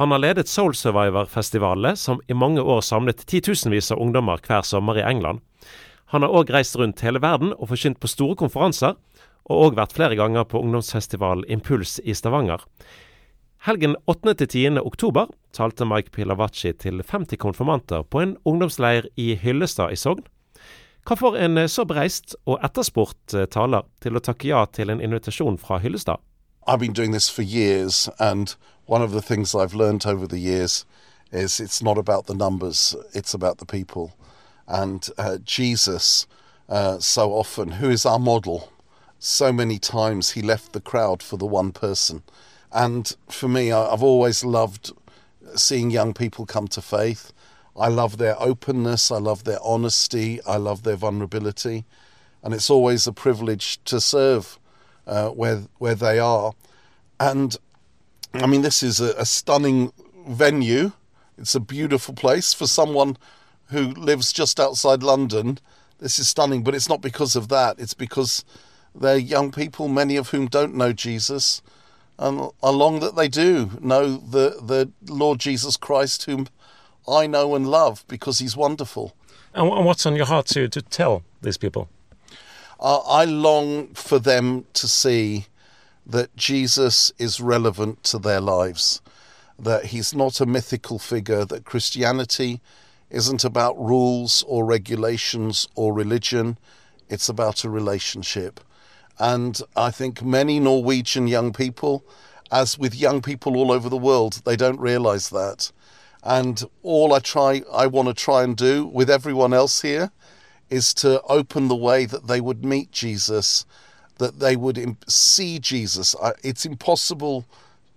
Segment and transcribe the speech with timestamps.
[0.00, 4.96] Han har ledet Soul Survivor-festivalene, som i mange år samlet titusenvis av ungdommer hver sommer
[4.96, 5.42] i England.
[6.14, 8.94] Han har òg reist rundt hele verden og forkynt på store konferanser,
[9.44, 12.64] og òg vært flere ganger på ungdomsfestivalen Impuls i Stavanger.
[13.68, 14.80] Helgen 8.-10.
[14.80, 20.24] oktober talte Mike Pilavacci til 50 konfirmanter på en ungdomsleir i Hyllestad i Sogn.
[21.04, 25.60] Hva får en så bereist og etterspurt taler til å takke ja til en invitasjon
[25.60, 26.24] fra Hyllestad?
[26.70, 28.54] I've been doing this for years, and
[28.86, 30.84] one of the things I've learned over the years
[31.32, 34.14] is it's not about the numbers, it's about the people.
[34.68, 36.28] And uh, Jesus,
[36.68, 38.72] uh, so often, who is our model,
[39.18, 42.22] so many times he left the crowd for the one person.
[42.70, 44.92] And for me, I've always loved
[45.56, 47.32] seeing young people come to faith.
[47.76, 51.84] I love their openness, I love their honesty, I love their vulnerability.
[52.44, 54.59] And it's always a privilege to serve
[55.10, 56.52] uh, where, where they are.
[57.18, 57.56] And
[58.32, 59.92] I mean, this is a, a stunning
[60.26, 60.92] venue.
[61.36, 63.18] It's a beautiful place for someone
[63.70, 65.58] who lives just outside London.
[65.98, 67.78] This is stunning, but it's not because of that.
[67.78, 68.44] It's because
[68.94, 71.60] they're young people, many of whom don't know Jesus,
[72.18, 76.48] and along that they do know the, the Lord Jesus Christ, whom
[77.08, 79.16] I know and love because he's wonderful.
[79.54, 81.88] And what's on your heart to, to tell these people?
[82.82, 85.46] I long for them to see
[86.06, 89.02] that Jesus is relevant to their lives,
[89.58, 92.60] that he's not a mythical figure, that Christianity
[93.10, 96.56] isn't about rules or regulations or religion,
[97.10, 98.60] it's about a relationship.
[99.18, 102.02] And I think many Norwegian young people,
[102.50, 105.70] as with young people all over the world, they don't realize that.
[106.22, 110.12] And all I try, I want to try and do with everyone else here
[110.70, 113.66] is to open the way that they would meet Jesus,
[114.18, 116.14] that they would see Jesus.
[116.42, 117.44] It's impossible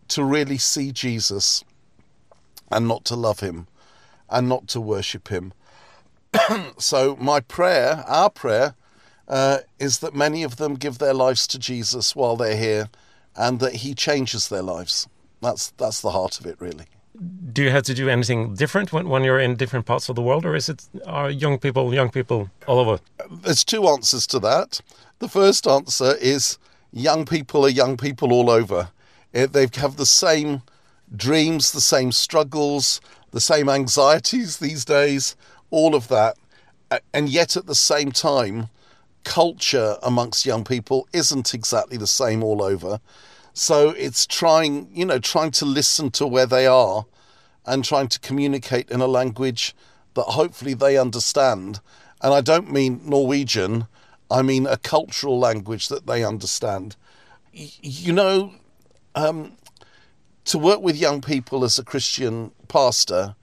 [0.10, 1.64] to really see Jesus
[2.72, 3.68] and not to love him
[4.30, 5.54] and not to worship him.
[6.78, 8.76] so, my prayer, our prayer,
[9.28, 12.90] uh, is that many of them give their lives to Jesus while they're here
[13.36, 15.08] and that he changes their lives.
[15.42, 16.86] That's, that's the heart of it, really.
[17.54, 20.22] Do you have to do anything different when, when you're in different parts of the
[20.22, 23.00] world, or is it are young people, young people all over?
[23.30, 24.82] There's two answers to that.
[25.20, 26.58] The first answer is
[26.92, 28.90] young people are young people all over.
[29.32, 30.64] They have the same
[31.16, 33.00] dreams, the same struggles,
[33.32, 35.36] the same anxieties these days,
[35.70, 36.38] all of that.
[37.14, 38.70] And yet at the same time,
[39.24, 43.00] culture amongst young people isn't exactly the same all over.
[43.54, 47.06] So it's trying, you know, trying to listen to where they are
[47.66, 49.76] and trying to communicate in a language
[50.16, 51.80] that hopefully they understand.
[52.22, 53.88] And I don't mean Norwegian,
[54.30, 56.96] I mean a cultural language that they understand.
[57.52, 58.54] You know,
[59.14, 59.58] um,
[60.46, 63.36] to work with young people as a Christian pastor,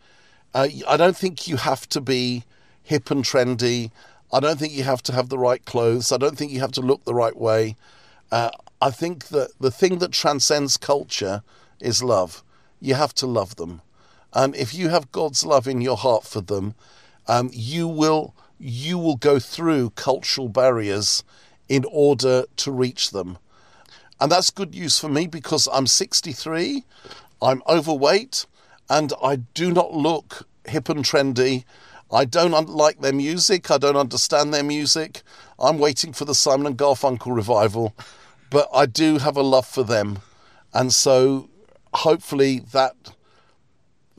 [0.54, 2.44] uh, I don't think you have to be
[2.82, 3.93] hip and trendy.
[4.32, 6.10] I don't think you have to have the right clothes.
[6.10, 7.76] I don't think you have to look the right way.
[8.32, 11.42] Uh, I think that the thing that transcends culture
[11.80, 12.42] is love.
[12.80, 13.82] You have to love them.
[14.32, 16.74] And if you have God's love in your heart for them,
[17.26, 21.24] um, you will you will go through cultural barriers
[21.69, 23.38] in order to reach them.
[24.20, 26.84] And that's good news for me because I'm 63,
[27.40, 28.44] I'm overweight,
[28.90, 31.64] and I do not look hip and trendy.
[32.12, 33.70] I don't like their music.
[33.70, 35.22] I don't understand their music.
[35.58, 37.94] I'm waiting for the Simon and Garfunkel revival,
[38.50, 40.19] but I do have a love for them,
[40.72, 41.49] and so
[41.93, 42.94] hopefully that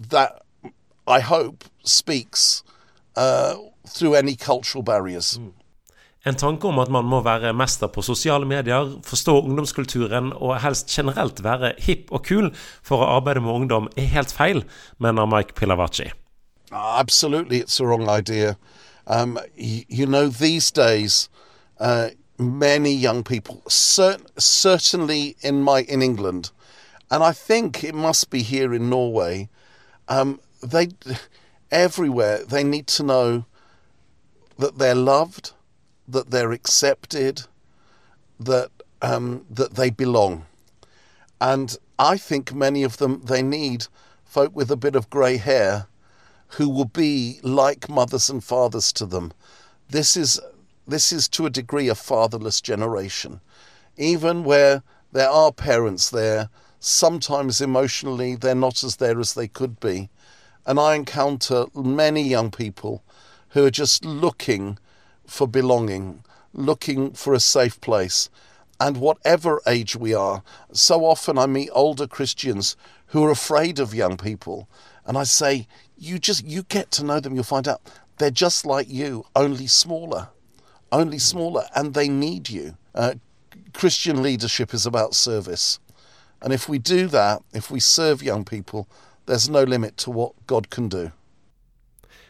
[0.09, 0.41] that
[1.07, 2.63] I hope speaks
[3.15, 3.55] uh,
[3.87, 5.37] through any cultural barriers.
[5.37, 5.53] Mm.
[6.23, 10.91] En tanke om at man må være mester på sosiale medier, forstå ungdomskulturen og helst
[10.93, 12.51] generelt være hipp og kul
[12.85, 14.61] for å arbeide med ungdom, er helt feil,
[15.01, 16.11] mener Mike Pilavacci.
[16.71, 18.55] Absolutely, it's a wrong idea.
[19.07, 21.27] Um, you, you, know, these days,
[21.79, 22.09] uh,
[22.41, 26.51] many young people, cert- certainly in my in England,
[27.09, 29.49] and I think it must be here in Norway,
[30.07, 30.89] um, they
[31.71, 33.45] everywhere they need to know
[34.57, 35.53] that they're loved
[36.07, 37.43] that they're accepted,
[38.39, 38.69] that
[39.01, 40.45] um, that they belong,
[41.39, 43.87] and I think many of them they need
[44.25, 45.87] folk with a bit of grey hair
[46.55, 49.31] who will be like mothers and fathers to them.
[49.89, 50.39] This is
[50.87, 53.41] this is to a degree a fatherless generation,
[53.97, 56.49] even where there are parents there.
[56.79, 60.09] Sometimes emotionally they're not as there as they could be,
[60.65, 63.03] and I encounter many young people
[63.49, 64.77] who are just looking
[65.25, 66.23] for belonging,
[66.53, 68.29] looking for a safe place.
[68.79, 70.41] And whatever age we are,
[70.71, 72.75] so often I meet older Christians
[73.07, 74.67] who are afraid of young people.
[75.05, 75.67] And I say,
[75.97, 77.81] you just, you get to know them, you'll find out
[78.17, 80.29] they're just like you, only smaller,
[80.91, 82.75] only smaller, and they need you.
[82.95, 83.13] Uh,
[83.73, 85.79] Christian leadership is about service.
[86.41, 88.87] And if we do that, if we serve young people,
[89.25, 91.11] there's no limit to what God can do.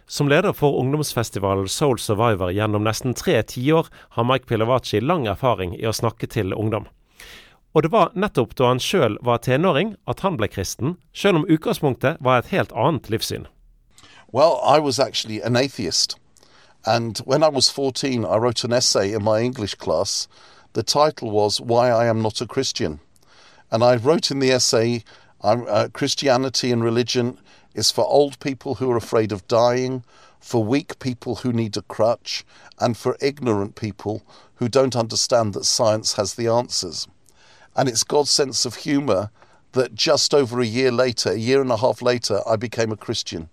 [0.07, 5.71] Som leder for ungdomsfestivalen Soul Survivor gjennom nesten tre tiår har Mike Pilavachi lang erfaring
[5.79, 6.89] i å snakke til ungdom.
[7.71, 11.47] Og det var nettopp da han sjøl var tenåring at han ble kristen, sjøl om
[11.47, 13.47] utgangspunktet var et helt annet livssyn.
[14.35, 16.17] Well, I was actually an atheist.
[16.85, 20.27] And when I was 14, I wrote an essay in my English class.
[20.73, 22.99] The title was Why I Am Not a Christian.
[23.69, 25.03] And I wrote in the essay
[25.43, 27.39] uh, Christianity and religion
[27.73, 30.03] is for old people who are afraid of dying,
[30.39, 32.43] for weak people who need a crutch,
[32.79, 34.23] and for ignorant people
[34.55, 37.07] who don't understand that science has the answers.
[37.75, 39.29] And it's God's sense of humour
[39.73, 42.97] that just over a year later, a year and a half later, I became a
[42.97, 43.49] Christian.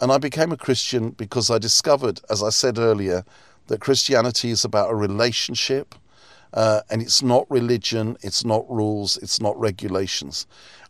[0.00, 3.24] And I became a Christian because I discovered, as I said earlier,
[3.66, 5.94] that Christianity is about a relationship.
[6.52, 10.46] Uh, and it's not religion, it's not rules, it's not regulations.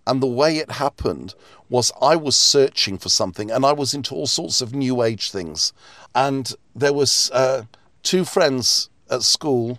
[0.07, 1.35] And the way it happened
[1.69, 5.31] was I was searching for something and I was into all sorts of new age
[5.31, 5.75] things.
[6.15, 7.65] And there was uh,
[8.03, 9.79] two friends at school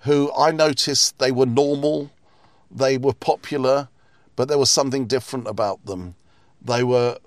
[0.00, 2.10] who I noticed they were normal,
[2.70, 3.88] they were popular,
[4.36, 6.14] but there was something different about them.
[6.62, 7.18] They were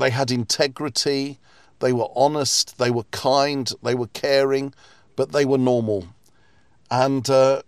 [0.00, 1.38] they had integrity,
[1.78, 4.74] they were honest, they were kind, they were caring,
[5.16, 6.08] but they were normal.
[6.90, 7.62] And uh,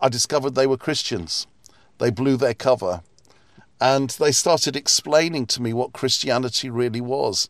[0.00, 1.46] I discovered they were Christians.
[1.98, 3.02] They blew their cover.
[3.80, 7.48] And they started explaining to me what Christianity really was.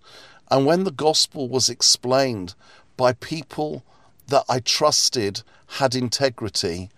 [0.50, 2.54] And when the gospel was explained
[2.96, 3.84] by people
[4.28, 5.42] that I trusted
[5.78, 6.90] had integrity,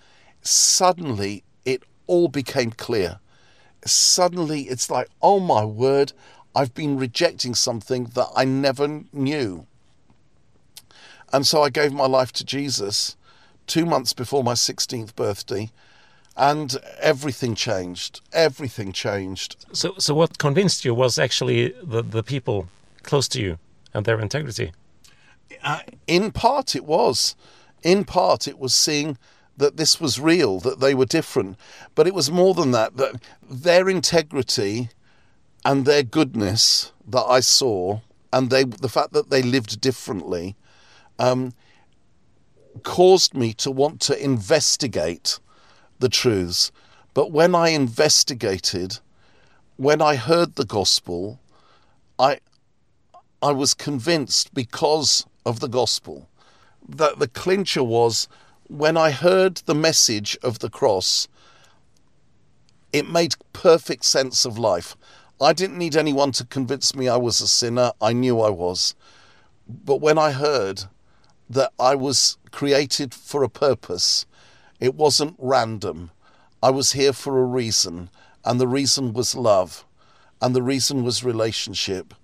[0.42, 3.20] suddenly it all became clear.
[3.84, 6.12] Suddenly it's like, oh my word,
[6.54, 9.66] I've been rejecting something that I never knew.
[11.32, 13.16] And so I gave my life to Jesus
[13.66, 15.70] two months before my 16th birthday
[16.36, 18.20] and everything changed.
[18.32, 19.56] Everything changed.
[19.72, 22.68] So, so what convinced you was actually the, the people
[23.02, 23.58] close to you
[23.94, 24.72] and their integrity?
[25.62, 27.36] Uh, in part, it was.
[27.82, 29.18] In part, it was seeing
[29.56, 31.56] that this was real, that they were different.
[31.94, 34.90] But it was more than that, that their integrity
[35.64, 38.00] and their goodness that I saw,
[38.32, 40.56] and they, the fact that they lived differently,
[41.18, 41.52] um,
[42.82, 45.38] caused me to want to investigate
[45.98, 46.72] the truths.
[47.12, 48.98] But when I investigated,
[49.76, 51.40] when I heard the gospel,
[52.18, 52.40] I
[53.42, 56.28] I was convinced because of the gospel
[56.86, 58.28] that the clincher was
[58.68, 61.26] when I heard the message of the cross,
[62.92, 64.96] it made perfect sense of life.
[65.40, 67.92] I didn't need anyone to convince me I was a sinner.
[68.00, 68.94] I knew I was.
[69.68, 70.84] But when I heard
[71.48, 74.26] that I was created for a purpose
[74.80, 76.10] it wasn't random.
[76.62, 78.08] I was here for a reason,
[78.44, 79.84] and the reason was love,
[80.40, 82.14] and the reason was relationship,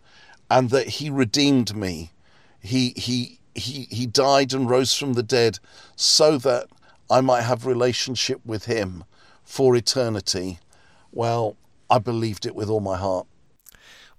[0.50, 2.12] and that He redeemed me.
[2.60, 5.58] He He He He died and rose from the dead,
[5.96, 6.68] so that
[7.10, 9.04] I might have relationship with Him
[9.44, 10.58] for eternity.
[11.12, 11.56] Well,
[11.90, 13.26] I believed it with all my heart.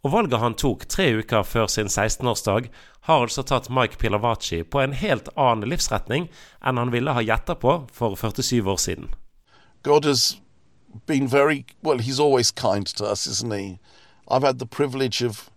[0.06, 2.70] Og valget han tok tre uker før sin 16-årsdag,
[3.08, 6.28] har altså tatt Mike Pilavachi på en helt annen livsretning
[6.62, 9.10] enn han ville ha gjetta på for 47 år siden.
[9.84, 10.38] God has
[11.06, 13.80] been very well, he's always kind to us, isn't he?
[14.28, 15.50] I've had the privilege of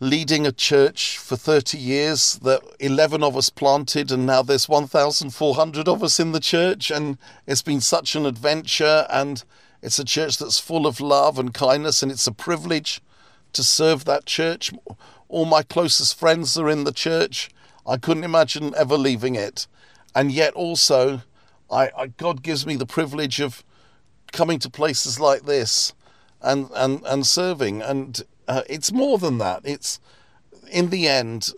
[0.00, 5.88] leading a church for 30 years that 11 of us planted and now there's 1400
[5.88, 9.42] of us in the church and it's been such an adventure and
[9.82, 13.00] it's a church that's full of love and kindness and it's a privilege
[13.52, 14.72] to serve that church.
[15.28, 17.50] All my closest friends are in the church.
[17.86, 19.66] I couldn't imagine ever leaving it.
[20.14, 21.22] And yet, also,
[21.70, 23.62] I, I God gives me the privilege of
[24.32, 25.94] coming to places like this
[26.42, 27.82] and, and, and serving.
[27.82, 29.62] And uh, it's more than that.
[29.64, 30.00] It's,
[30.70, 31.50] in the end,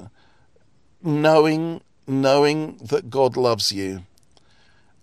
[1.02, 4.02] knowing, knowing that God loves you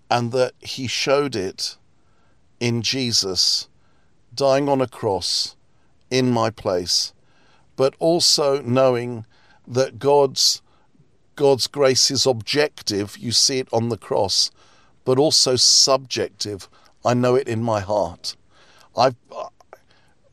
[0.10, 1.78] and that He showed it
[2.60, 3.68] in Jesus
[4.34, 5.56] dying on a cross
[6.10, 7.14] in my place,
[7.76, 9.26] but also knowing
[9.68, 10.62] that God's
[11.36, 14.50] God's grace is objective, you see it on the cross,
[15.06, 16.68] but also subjective.
[17.06, 18.36] I know it in my heart.
[18.96, 19.12] I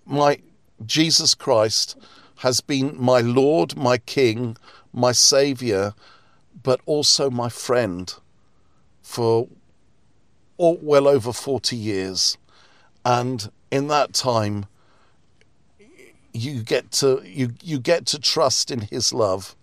[0.06, 0.38] my
[0.84, 1.96] Jesus Christ
[2.36, 4.56] has been my Lord, my King,
[4.92, 5.94] my Savior,
[6.62, 8.12] but also my friend
[9.02, 9.48] for
[10.56, 12.36] all, well over 40 years.
[13.04, 14.66] And in that time,
[16.32, 19.54] you get to you you get to trust in his love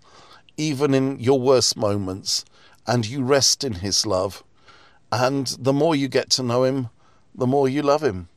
[0.55, 2.45] even in your worst moments
[2.87, 4.41] and you rest in his love
[5.11, 6.87] and the more you get to know him
[7.35, 8.29] the more you love him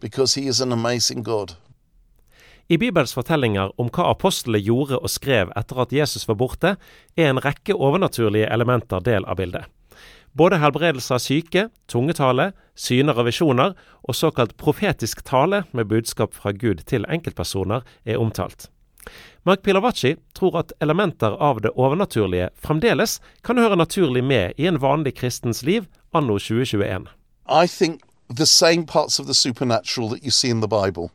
[0.00, 1.56] because he is an amazing God.
[2.68, 6.76] I Bibels fortellinger om hva apostlene gjorde og skrev etter at Jesus var borte,
[7.16, 9.68] er en rekke overnaturlige elementer del av bildet.
[10.34, 16.50] Både helbredelse av syke, tungetale, syner og visjoner, og såkalt profetisk tale med budskap fra
[16.50, 18.66] Gud til enkeltpersoner er omtalt.
[19.46, 24.80] Mark Pilavacci tror at elementer av det overnaturlige fremdeles kan høre naturlig med i en
[24.82, 27.06] vanlig kristens liv anno 2021.
[27.46, 31.10] I think the same parts of the supernatural that you see in the Bible,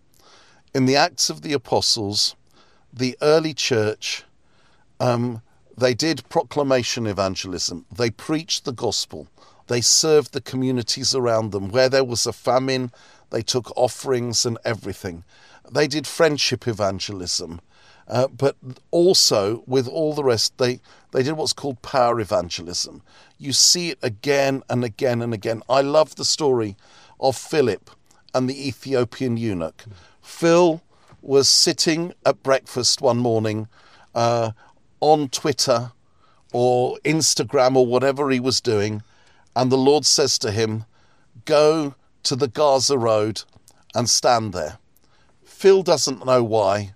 [0.73, 2.35] in the Acts of the Apostles,
[2.93, 4.23] the early church,
[4.99, 5.41] um,
[5.79, 7.85] they did proclamation evangelism.
[7.91, 9.27] They preached the gospel.
[9.67, 11.69] They served the communities around them.
[11.69, 12.91] Where there was a famine,
[13.29, 15.23] they took offerings and everything.
[15.71, 17.61] They did friendship evangelism.
[18.07, 18.55] Uh, but
[18.89, 20.79] also, with all the rest, they,
[21.11, 23.03] they did what's called power evangelism.
[23.37, 25.61] You see it again and again and again.
[25.69, 26.75] I love the story
[27.19, 27.91] of Philip
[28.33, 29.85] and the Ethiopian eunuch.
[30.21, 30.81] Phil
[31.21, 33.67] was sitting at breakfast one morning
[34.15, 34.51] uh,
[34.99, 35.91] on Twitter
[36.51, 39.03] or Instagram or whatever he was doing,
[39.55, 40.85] and the Lord says to him,
[41.45, 43.43] Go to the Gaza Road
[43.95, 44.77] and stand there.
[45.43, 46.93] Phil doesn't know why,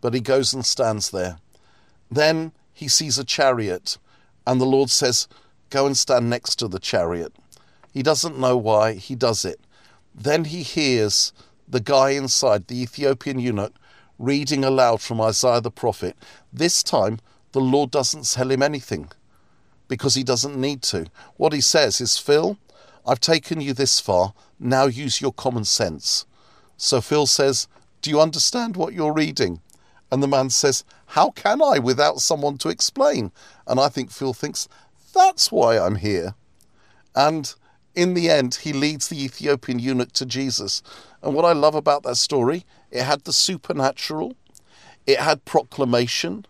[0.00, 1.38] but he goes and stands there.
[2.10, 3.98] Then he sees a chariot,
[4.46, 5.28] and the Lord says,
[5.70, 7.32] Go and stand next to the chariot.
[7.92, 9.60] He doesn't know why, he does it.
[10.14, 11.32] Then he hears
[11.68, 13.74] the guy inside, the Ethiopian eunuch,
[14.18, 16.16] reading aloud from Isaiah the prophet.
[16.52, 17.18] This time,
[17.56, 19.08] the Lord doesn't tell him anything
[19.88, 21.06] because he doesn't need to.
[21.38, 22.58] What he says is, Phil,
[23.06, 26.26] I've taken you this far, now use your common sense.
[26.76, 27.66] So Phil says,
[28.02, 29.62] Do you understand what you're reading?
[30.12, 33.32] And the man says, How can I without someone to explain?
[33.66, 34.68] And I think Phil thinks,
[35.14, 36.34] That's why I'm here.
[37.14, 37.54] And
[37.94, 40.82] in the end, he leads the Ethiopian eunuch to Jesus.
[41.22, 44.36] And what I love about that story, it had the supernatural,
[45.06, 46.44] it had proclamation,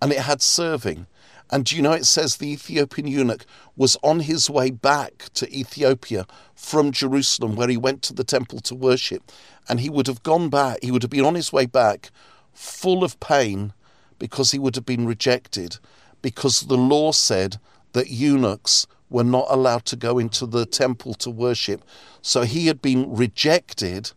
[0.00, 1.06] and it had serving.
[1.50, 5.52] And do you know it says the Ethiopian eunuch was on his way back to
[5.56, 9.30] Ethiopia from Jerusalem, where he went to the temple to worship.
[9.68, 12.10] And he would have gone back, he would have been on his way back
[12.52, 13.72] full of pain
[14.18, 15.78] because he would have been rejected,
[16.22, 17.58] because the law said
[17.92, 21.84] that eunuchs were not allowed to go into the temple to worship.
[22.22, 24.12] So he had been rejected.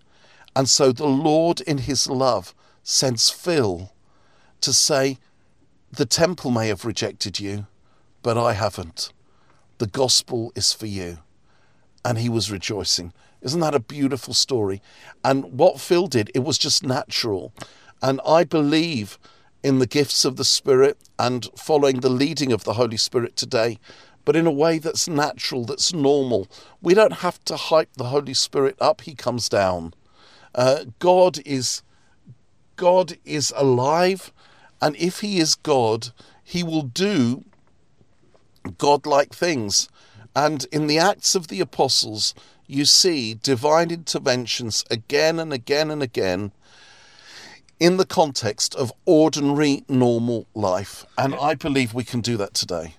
[0.56, 3.92] And so the Lord, in his love, sends Phil
[4.62, 5.20] to say,
[5.92, 7.66] The temple may have rejected you,
[8.22, 9.12] but I haven't.
[9.80, 11.20] The gospel is for you.
[12.06, 13.14] And he was rejoicing.
[13.42, 14.82] Isn't that a beautiful story?
[15.24, 17.54] And what Phil did, it was just natural.
[18.02, 19.18] And I believe
[19.64, 23.80] in the gifts of the Spirit and following the leading of the Holy Spirit today,
[24.26, 26.48] but in a way that's natural, that's normal.
[26.82, 29.94] We don't have to hype the Holy Spirit up, He comes down.
[30.56, 31.84] Uh, God is
[32.76, 34.32] God is alive,
[34.82, 36.10] and if He is God,
[36.44, 37.44] He will do
[38.78, 39.90] godlike things.
[40.36, 42.34] And in the Acts of the Apostles,
[42.68, 46.52] you see divine interventions again and again and again
[47.80, 51.06] in the context of ordinary, normal life.
[51.18, 52.96] And I believe we can do that today.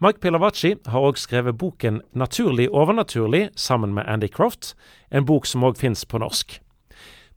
[0.00, 4.74] Mike Pilavachi har òg skrevet boken 'Naturlig overnaturlig' sammen med Andy Croft,
[5.10, 6.60] en bok som òg fins på norsk.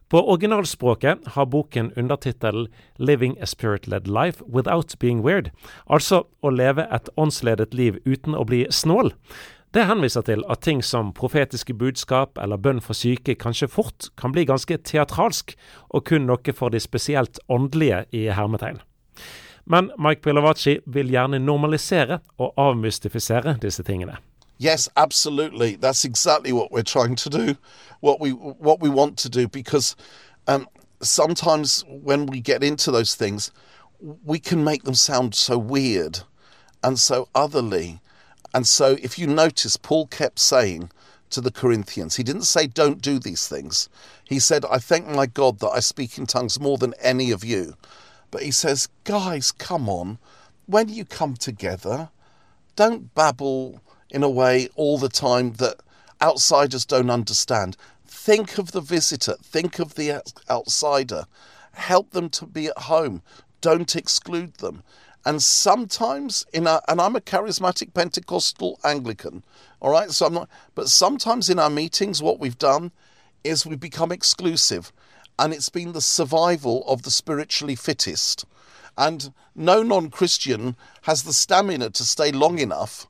[0.10, 5.52] På originalspråket har boken undertittelen 'Living a Spirit-led Life Without Being Weird',
[5.86, 9.12] altså å leve et åndsledet liv uten å bli snål.
[9.74, 14.32] Det henviser til at ting som profetiske budskap eller bønn for syke kanskje fort kan
[14.32, 15.58] bli ganske teatralsk,
[15.90, 18.80] og kun noe for de spesielt åndelige i hermetegn.
[19.66, 24.16] Men Mike Pilavacci vil gjerne normalisere og avmystifisere disse tingene.
[24.58, 25.76] Yes, absolutely.
[25.76, 27.58] That's exactly what we're trying to do.
[28.00, 29.96] What we what we want to do because
[30.48, 30.68] um,
[31.02, 33.52] sometimes when we get into those things,
[34.00, 36.20] we can make them sound so weird
[36.84, 38.02] and so otherly.
[38.54, 40.92] And so, if you notice, Paul kept saying
[41.32, 43.90] to the Corinthians, he didn't say, Don't do these things.
[44.24, 47.44] He said, I thank my God that I speak in tongues more than any of
[47.44, 47.76] you.
[48.32, 50.20] But he says, Guys, come on.
[50.66, 52.10] When you come together,
[52.76, 55.76] don't babble in a way all the time that
[56.22, 57.78] outsiders don't understand.
[58.06, 61.26] Think of the visitor, think of the outsider,
[61.74, 63.22] help them to be at home,
[63.62, 64.84] don't exclude them.
[65.26, 69.44] And sometimes in our, and I'm a charismatic Pentecostal Anglican,
[69.80, 70.10] all right.
[70.12, 72.92] So I'm not, but sometimes in our meetings, what we've done
[73.44, 74.92] is we've become exclusive,
[75.38, 78.46] and it's been the survival of the spiritually fittest.
[78.98, 83.06] And no non-Christian has the stamina to stay long enough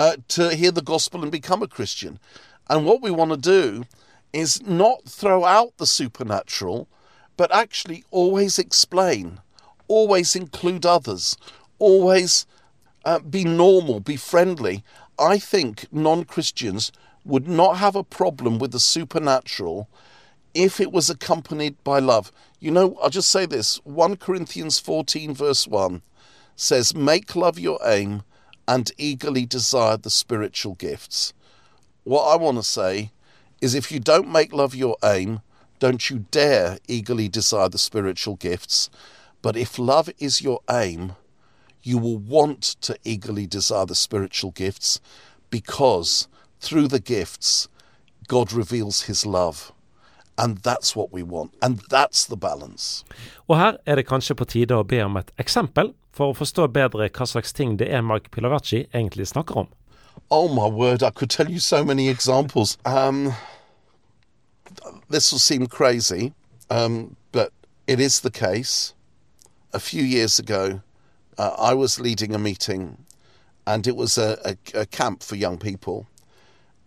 [0.00, 2.18] uh, to hear the gospel and become a Christian.
[2.70, 3.84] And what we want to do
[4.32, 6.88] is not throw out the supernatural,
[7.36, 9.40] but actually always explain,
[9.88, 11.36] always include others,
[11.78, 12.46] always
[13.04, 14.82] uh, be normal, be friendly.
[15.18, 16.92] I think non Christians
[17.26, 19.86] would not have a problem with the supernatural
[20.54, 22.32] if it was accompanied by love.
[22.58, 26.00] You know, I'll just say this 1 Corinthians 14, verse 1
[26.56, 28.22] says, Make love your aim
[28.70, 31.32] and eagerly desire the spiritual gifts.
[32.04, 33.10] What I want to say
[33.60, 35.40] is if you don't make love your aim,
[35.80, 38.88] don't you dare eagerly desire the spiritual gifts.
[39.42, 41.16] But if love is your aim,
[41.82, 45.00] you will want to eagerly desire the spiritual gifts
[45.50, 46.28] because
[46.60, 47.66] through the gifts,
[48.28, 49.72] God reveals his love.
[50.40, 51.52] And that's what we want.
[51.60, 53.04] And that's the balance.
[53.48, 56.70] Og her er det kanskje på tide å be om et eksempel for å forstå
[56.72, 59.68] bedre hva slags ting det er Mark Pilavachi egentlig snakker om.
[60.30, 62.78] Oh my word, I could tell you so many examples.
[62.86, 63.34] Um,
[65.10, 66.32] this will seem crazy,
[66.70, 67.52] um, but
[67.86, 68.94] it is the case.
[69.74, 70.80] A few years ago,
[71.38, 72.96] uh, I was leading a meeting,
[73.66, 76.06] and it was a, a, a camp for young people.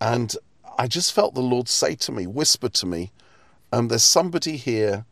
[0.01, 0.35] And
[0.79, 3.11] I just felt the Lord say to me, whisper to me,
[3.73, 5.03] um, there's somebody here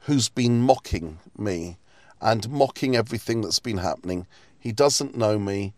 [0.00, 1.76] who's been mocking me
[2.22, 4.26] and mocking everything that's been happening.
[4.58, 5.74] He doesn't know me,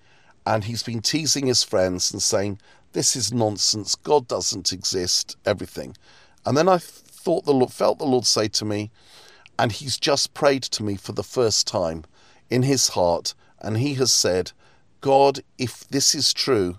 [0.47, 2.61] and he's been teasing his friends and saying,
[2.93, 3.97] This is nonsense.
[3.97, 5.97] God doesn't exist, everything.
[6.47, 8.93] And then I thought the Lord, felt the Lord say to me,
[9.59, 12.05] and he's just prayed to me for the first time
[12.49, 14.53] in his heart, and he has said,
[15.01, 16.79] God, if this is true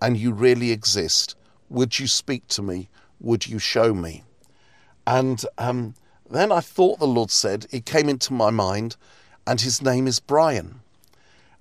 [0.00, 1.34] and you really exist,
[1.68, 2.88] would you speak to me?
[3.18, 4.22] Would you show me?
[5.06, 5.94] And um,
[6.30, 8.96] then I thought the Lord said, it came into my mind,
[9.46, 10.80] and his name is Brian.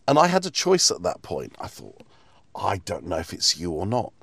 [0.08, 1.56] And I had a choice at that point.
[1.60, 2.02] I thought,
[2.56, 4.13] I don't know if it's you or not.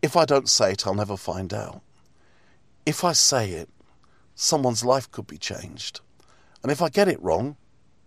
[0.00, 1.82] If I don't say it, I'll never find out
[2.84, 3.68] if I say it,
[4.34, 6.00] someone's life could be changed.
[6.62, 7.56] And if I get it wrong,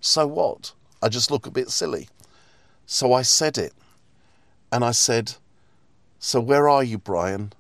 [0.01, 0.73] so what?
[1.01, 2.09] I just look a bit silly.
[2.85, 3.73] So I said it.
[4.71, 5.35] And I said,
[6.19, 7.53] So where are you, Brian?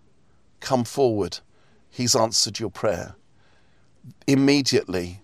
[0.59, 1.39] Come forward.
[1.95, 3.15] He's answered your prayer.
[4.27, 5.21] Immediately,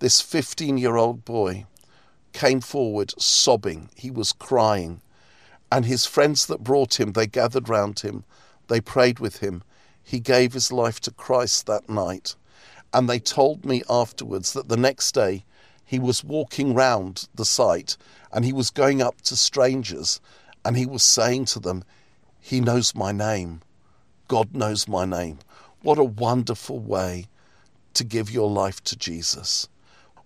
[0.00, 1.66] this 15 year old boy
[2.32, 3.88] came forward sobbing.
[3.94, 5.00] He was crying.
[5.70, 8.24] And his friends that brought him, they gathered round him.
[8.66, 9.62] They prayed with him.
[10.02, 12.34] He gave his life to Christ that night.
[12.92, 15.44] And they told me afterwards that the next day
[15.84, 17.96] he was walking round the site
[18.32, 20.20] and he was going up to strangers
[20.64, 21.84] and he was saying to them,
[22.40, 23.60] He knows my name.
[24.26, 25.38] God knows my name.
[25.82, 27.26] What a wonderful way
[27.94, 29.68] to give your life to Jesus.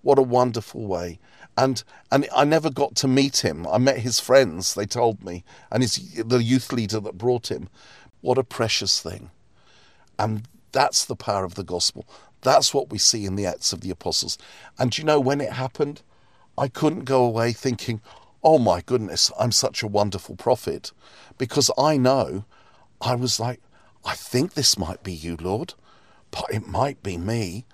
[0.02, 1.18] What a wonderful way.
[1.56, 3.66] And and I never got to meet him.
[3.66, 7.68] I met his friends, they told me, and his the youth leader that brought him.
[8.20, 9.30] What a precious thing.
[10.18, 12.06] And that's the power of the gospel.
[12.42, 14.38] That's what we see in the Acts of the Apostles.
[14.78, 16.02] And you know, when it happened,
[16.56, 18.00] I couldn't go away thinking,
[18.42, 20.92] oh my goodness, I'm such a wonderful prophet.
[21.38, 22.44] Because I know
[23.00, 23.60] I was like,
[24.04, 25.74] I think this might be you, Lord,
[26.30, 27.64] but it might be me.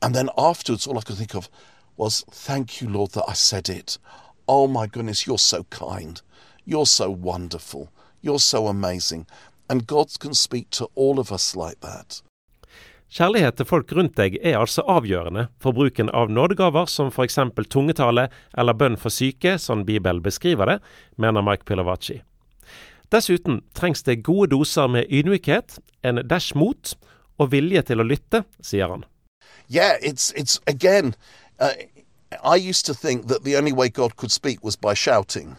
[0.00, 1.48] And then afterwards, all I could think of
[1.96, 3.98] was, thank you, Lord, that I said it.
[4.46, 6.22] Oh my goodness, you're so kind.
[6.64, 7.92] You're so wonderful.
[8.20, 9.26] You're so amazing.
[9.68, 12.22] And God can speak to all of us like that.
[13.08, 17.38] Kjærlighet til folk rundt deg er altså avgjørende for bruken av nådegaver som f.eks.
[17.72, 20.76] tungetale eller bønn for syke, sånn Bibelen beskriver det,
[21.16, 22.18] mener Mike Pilavachi.
[23.12, 26.20] Dessuten trengs det gode doser med ydmykhet, en
[26.54, 26.94] mot
[27.38, 29.04] og vilje til å lytte, sier han.
[29.68, 31.14] Yeah, it's, it's again,
[31.60, 31.72] uh,
[32.42, 35.56] I used to think that the only way God could speak was by shouting.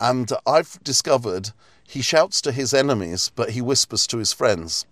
[0.00, 1.52] And I've discovered
[1.88, 4.84] He shouts to his enemies, but he whispers to his friends.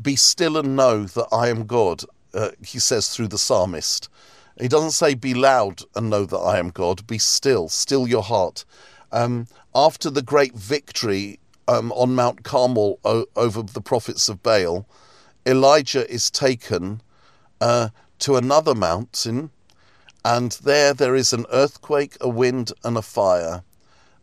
[0.00, 4.08] Be still and know that I am God, uh, he says through the psalmist.
[4.60, 7.08] He doesn't say be loud and know that I am God.
[7.08, 8.64] Be still, still your heart.
[9.10, 9.48] Um,
[9.78, 14.86] after the great victory um, on Mount Carmel o- over the prophets of Baal,
[15.46, 17.02] Elijah is taken
[17.60, 19.50] uh, to another mountain,
[20.24, 23.62] and there there is an earthquake, a wind, and a fire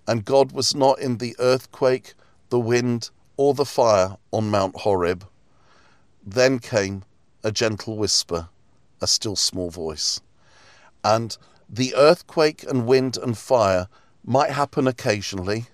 [0.08, 2.14] and God was not in the earthquake,
[2.50, 5.26] the wind, or the fire on Mount Horeb.
[6.26, 7.04] Then came
[7.44, 8.50] a gentle whisper,
[9.02, 10.22] a still small voice.
[11.04, 11.38] And
[11.70, 13.88] The earthquake and wind and fire
[14.26, 15.68] might happen occasionally,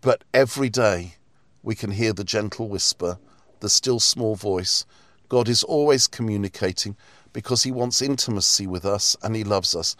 [0.00, 1.14] but every day
[1.62, 3.18] we can hear the gentle whisper,
[3.60, 4.86] the still small voice.
[5.28, 6.96] God is always communicating
[7.32, 9.96] because he wants intimacy with us and he loves us.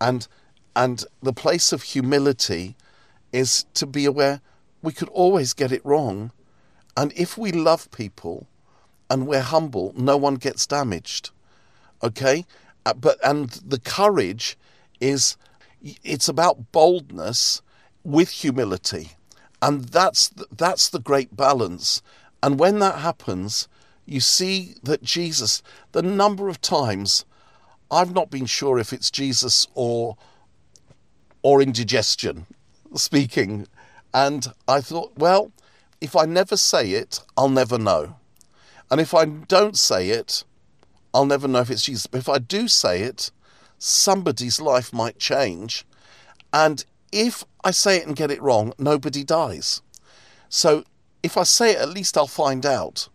[0.00, 0.26] And
[0.76, 2.76] and the place of humility
[3.32, 4.40] is to be aware
[4.82, 6.32] we could always get it wrong.
[6.96, 8.46] And if we love people
[9.08, 11.30] and we're humble, no one gets damaged.
[12.02, 12.44] Okay?
[12.84, 14.58] Uh, but and the courage
[15.00, 15.36] is
[16.02, 17.62] it's about boldness
[18.02, 19.12] with humility.
[19.62, 22.02] And that's that's the great balance.
[22.42, 23.68] And when that happens,
[24.04, 27.24] you see that Jesus, the number of times
[27.90, 30.16] I've not been sure if it's Jesus or
[31.42, 32.46] or indigestion
[32.94, 33.66] speaking.
[34.12, 35.52] And I thought, well,
[36.00, 38.16] if I never say it, I'll never know.
[38.90, 40.44] And if I don't say it,
[41.12, 42.06] I'll never know if it's Jesus.
[42.06, 43.30] But if I do say it,
[43.84, 45.84] somebody's life might change.
[46.52, 49.82] And if I say it and get it wrong, nobody dies.
[50.48, 50.84] So
[51.22, 53.08] if I say it, at least I'll find out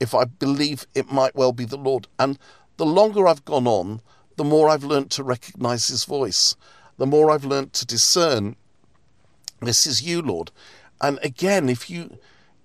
[0.00, 2.08] if I believe it might well be the Lord.
[2.18, 2.38] And
[2.76, 4.02] the longer I've gone on,
[4.36, 6.56] the more I've learnt to recognize his voice,
[6.98, 8.56] the more I've learnt to discern
[9.60, 10.50] this is you, Lord.
[11.00, 12.18] And again, if you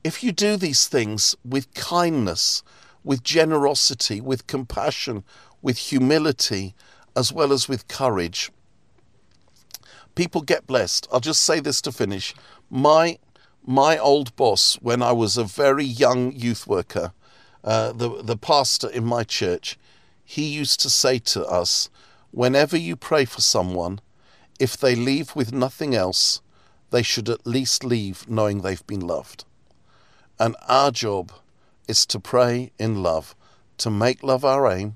[0.03, 2.63] if you do these things with kindness,
[3.03, 5.23] with generosity, with compassion,
[5.61, 6.75] with humility,
[7.17, 8.51] as well as with courage,
[10.13, 11.07] people get blessed.
[11.11, 12.35] I'll just say this to finish.
[12.69, 13.17] My
[13.65, 17.11] my old boss, when I was a very young youth worker,
[17.63, 19.77] uh, the the pastor in my church,
[20.23, 21.89] he used to say to us,
[22.31, 23.99] whenever you pray for someone,
[24.59, 26.41] if they leave with nothing else,
[26.91, 29.43] they should at least leave knowing they've been loved.
[30.39, 31.31] And our job
[31.87, 33.35] is to pray in love,
[33.79, 34.95] to make love our aim,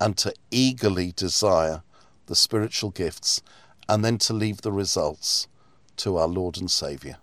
[0.00, 1.82] and to eagerly desire
[2.26, 3.42] the spiritual gifts,
[3.88, 5.48] and then to leave the results
[5.96, 7.16] to our Lord and Saviour.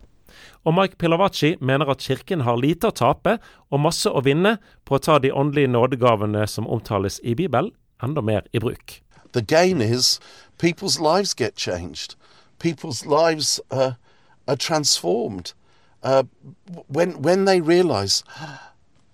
[0.66, 3.38] Og Mike Pilavachi mener at kirken har lite å tape
[3.70, 8.22] og masse å vinne på å ta de åndelige nådegavene som omtales i Bibelen, enda
[8.22, 9.02] mer i bruk.
[9.34, 10.20] The gain is
[10.58, 12.16] people's lives get changed.
[12.64, 13.92] people's lives uh,
[14.48, 15.54] are transformed
[16.02, 16.24] uh,
[16.88, 18.24] when when they realize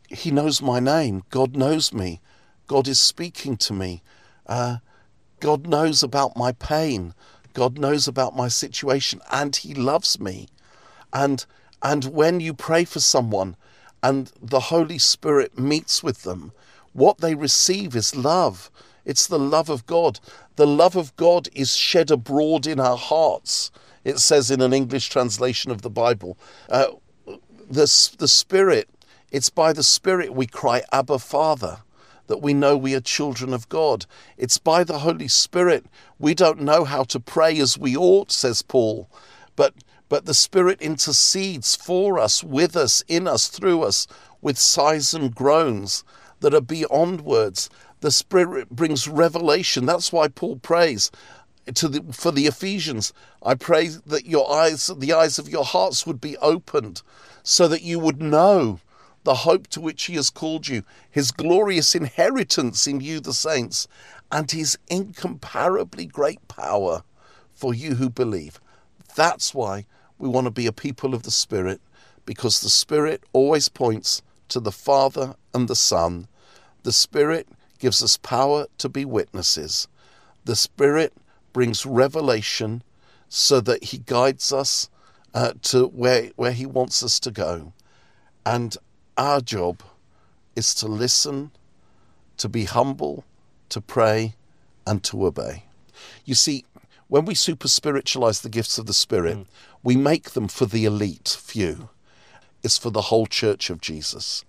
[0.08, 2.22] he knows my name god knows me
[2.70, 4.04] god is speaking to me.
[4.46, 4.78] Uh,
[5.40, 7.16] god knows about my pain.
[7.54, 10.48] God knows about my situation and he loves me.
[11.12, 11.46] And
[11.82, 13.58] and when you pray for someone
[14.04, 16.52] and the holy spirit meets with them
[16.94, 18.70] what they receive is love.
[19.04, 20.20] It's the love of God.
[20.56, 23.72] The love of God is shed abroad in our hearts,
[24.04, 26.38] it says in an English translation of the Bible.
[26.70, 26.88] Uh,
[27.26, 27.88] the,
[28.20, 28.90] the Spirit,
[29.32, 31.80] it's by the Spirit we cry, Abba, Father
[32.30, 34.06] that we know we are children of God.
[34.38, 35.88] It's by the Holy Spirit.
[36.20, 39.10] We don't know how to pray as we ought, says Paul,
[39.58, 39.74] but
[40.08, 44.08] but the Spirit intercedes for us, with us, in us, through us,
[44.42, 46.04] with sighs and groans
[46.40, 47.70] that are beyond words.
[48.00, 49.86] The Spirit brings revelation.
[49.86, 51.12] That's why Paul prays
[51.76, 53.14] to the, for the Ephesians.
[53.44, 57.04] I pray that your eyes, the eyes of your hearts would be opened
[57.44, 58.80] so that you would know
[59.24, 63.88] the hope to which he has called you, his glorious inheritance in you, the saints,
[64.32, 67.04] and his incomparably great power
[67.54, 68.60] for you who believe.
[69.16, 69.86] That's why
[70.18, 71.82] we want to be a people of the Spirit,
[72.26, 76.28] because the Spirit always points to the Father and the Son.
[76.84, 77.48] The Spirit
[77.80, 79.88] gives us power to be witnesses.
[80.46, 81.14] The Spirit
[81.54, 82.84] brings revelation
[83.28, 84.90] so that He guides us
[85.34, 87.74] uh, to where, where He wants us to go.
[88.46, 88.78] And
[89.20, 89.84] our job
[90.56, 91.52] is to listen,
[92.38, 93.26] to be humble,
[93.68, 94.34] to pray,
[94.88, 95.66] and to obey.
[96.24, 96.66] You see,
[97.10, 99.46] when we super spiritualize the gifts of the Spirit, mm.
[99.84, 101.90] we make them for the elite few.
[102.64, 104.46] It's for the whole church of Jesus.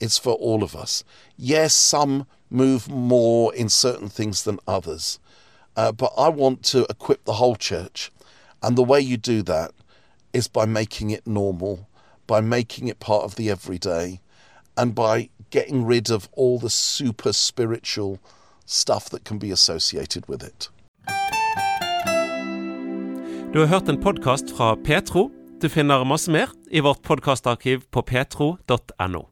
[0.00, 1.02] It's for all of us.
[1.38, 5.18] Yes, some move more in certain things than others,
[5.76, 8.10] uh, but I want to equip the whole church.
[8.62, 9.72] And the way you do that
[10.32, 11.88] is by making it normal,
[12.30, 14.20] by making it part of the everyday,
[14.76, 18.18] and by getting rid of all the super spiritual
[18.66, 20.70] stuff that can be associated with it.
[23.52, 25.30] Du har hørt en podkast fra Petro.
[25.60, 29.29] Du finner masse mer i vårt podkastarkiv på petro.no.